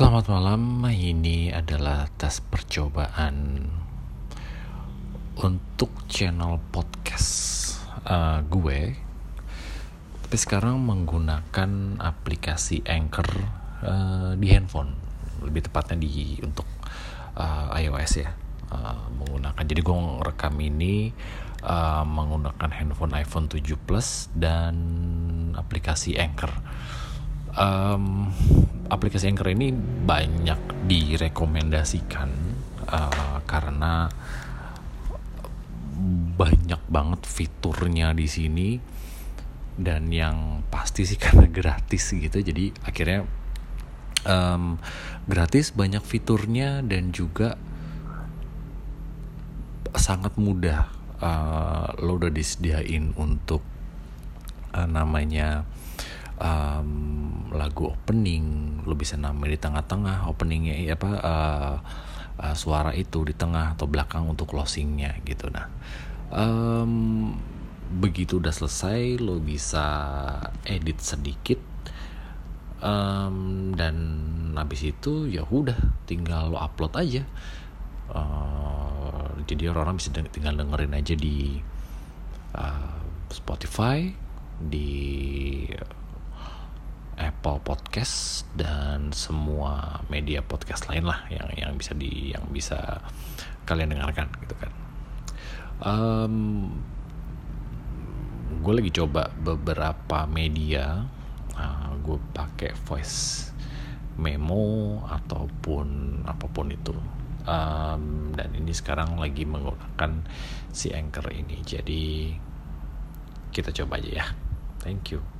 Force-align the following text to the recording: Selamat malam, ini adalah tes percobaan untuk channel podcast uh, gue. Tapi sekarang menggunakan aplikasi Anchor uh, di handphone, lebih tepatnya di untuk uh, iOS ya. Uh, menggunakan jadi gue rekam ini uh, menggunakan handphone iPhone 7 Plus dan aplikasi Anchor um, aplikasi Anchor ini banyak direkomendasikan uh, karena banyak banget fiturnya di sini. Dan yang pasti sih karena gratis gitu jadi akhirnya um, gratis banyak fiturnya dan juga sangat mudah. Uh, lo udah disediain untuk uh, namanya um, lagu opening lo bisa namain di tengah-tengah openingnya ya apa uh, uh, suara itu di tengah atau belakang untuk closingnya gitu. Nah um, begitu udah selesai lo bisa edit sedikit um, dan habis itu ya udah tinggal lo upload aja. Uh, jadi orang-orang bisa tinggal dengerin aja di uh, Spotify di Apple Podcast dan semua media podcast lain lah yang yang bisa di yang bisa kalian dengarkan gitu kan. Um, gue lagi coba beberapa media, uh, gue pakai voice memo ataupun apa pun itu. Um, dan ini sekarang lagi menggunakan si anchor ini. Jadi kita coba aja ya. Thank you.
Selamat 0.00 0.32
malam, 0.32 0.80
ini 0.88 1.52
adalah 1.52 2.08
tes 2.16 2.40
percobaan 2.40 3.68
untuk 5.36 5.92
channel 6.08 6.56
podcast 6.72 7.28
uh, 8.08 8.40
gue. 8.40 8.96
Tapi 10.24 10.36
sekarang 10.40 10.80
menggunakan 10.80 12.00
aplikasi 12.00 12.80
Anchor 12.88 13.28
uh, 13.84 14.32
di 14.40 14.48
handphone, 14.48 14.96
lebih 15.44 15.68
tepatnya 15.68 16.00
di 16.00 16.40
untuk 16.48 16.64
uh, 17.36 17.68
iOS 17.76 18.24
ya. 18.24 18.32
Uh, 18.72 19.04
menggunakan 19.20 19.64
jadi 19.68 19.84
gue 19.84 19.96
rekam 20.24 20.56
ini 20.64 21.12
uh, 21.60 22.08
menggunakan 22.08 22.72
handphone 22.72 23.12
iPhone 23.20 23.52
7 23.52 23.76
Plus 23.76 24.32
dan 24.32 24.80
aplikasi 25.60 26.16
Anchor 26.16 26.56
um, 27.52 28.32
aplikasi 28.90 29.30
Anchor 29.30 29.54
ini 29.54 29.70
banyak 30.04 30.90
direkomendasikan 30.90 32.30
uh, 32.90 33.38
karena 33.46 34.10
banyak 36.34 36.82
banget 36.90 37.22
fiturnya 37.24 38.10
di 38.12 38.26
sini. 38.26 38.70
Dan 39.80 40.12
yang 40.12 40.66
pasti 40.68 41.08
sih 41.08 41.16
karena 41.24 41.48
gratis 41.48 42.12
gitu 42.12 42.42
jadi 42.42 42.74
akhirnya 42.84 43.24
um, 44.28 44.76
gratis 45.24 45.72
banyak 45.72 46.02
fiturnya 46.04 46.84
dan 46.84 47.14
juga 47.14 47.56
sangat 49.94 50.34
mudah. 50.36 50.98
Uh, 51.20 51.92
lo 52.00 52.16
udah 52.16 52.32
disediain 52.32 53.12
untuk 53.12 53.60
uh, 54.72 54.88
namanya 54.88 55.68
um, 56.40 56.90
lagu 57.52 57.92
opening 57.92 58.80
lo 58.88 58.96
bisa 58.96 59.20
namain 59.20 59.52
di 59.52 59.60
tengah-tengah 59.60 60.26
openingnya 60.26 60.74
ya 60.80 60.96
apa 60.96 61.10
uh, 61.20 61.76
uh, 62.40 62.54
suara 62.56 62.96
itu 62.96 63.22
di 63.22 63.36
tengah 63.36 63.76
atau 63.76 63.86
belakang 63.86 64.26
untuk 64.26 64.50
closingnya 64.50 65.20
gitu. 65.28 65.52
Nah 65.52 65.68
um, 66.32 67.36
begitu 67.90 68.40
udah 68.40 68.54
selesai 68.54 69.20
lo 69.20 69.42
bisa 69.42 69.86
edit 70.64 71.02
sedikit 71.02 71.60
um, 72.80 73.70
dan 73.76 73.96
habis 74.56 74.86
itu 74.86 75.28
ya 75.28 75.44
udah 75.46 75.76
tinggal 76.08 76.50
lo 76.50 76.58
upload 76.58 76.96
aja. 76.96 77.22
Uh, 78.10 79.30
jadi 79.46 79.70
orang-orang 79.70 80.02
bisa 80.02 80.10
tinggal 80.10 80.58
dengerin 80.58 80.98
aja 80.98 81.14
di 81.14 81.62
uh, 82.58 82.98
Spotify 83.30 84.10
di 84.58 84.90
Apple 87.20 87.60
Podcast 87.60 88.48
dan 88.56 89.12
semua 89.12 90.00
media 90.08 90.40
podcast 90.40 90.88
lain 90.88 91.04
lah 91.04 91.28
yang 91.28 91.52
yang 91.52 91.72
bisa 91.76 91.92
di 91.92 92.32
yang 92.32 92.48
bisa 92.48 93.04
kalian 93.68 93.92
dengarkan 93.92 94.32
gitu 94.40 94.56
kan. 94.56 94.72
Um, 95.80 96.34
gue 98.60 98.74
lagi 98.76 98.92
coba 98.92 99.32
beberapa 99.32 100.28
media, 100.28 101.04
uh, 101.56 101.92
gue 102.00 102.18
pakai 102.32 102.76
voice 102.88 103.48
memo 104.20 105.00
ataupun 105.08 106.20
apa 106.28 106.46
pun 106.48 106.68
itu. 106.68 106.92
Um, 107.48 108.36
dan 108.36 108.52
ini 108.52 108.72
sekarang 108.76 109.16
lagi 109.16 109.48
menggunakan 109.48 110.28
si 110.68 110.92
anchor 110.92 111.32
ini. 111.32 111.64
Jadi 111.64 112.36
kita 113.48 113.72
coba 113.72 113.96
aja 113.96 114.10
ya. 114.12 114.26
Thank 114.84 115.16
you. 115.16 115.39